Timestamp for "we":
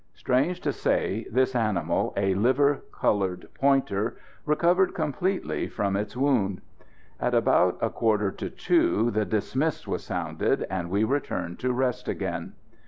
10.89-11.03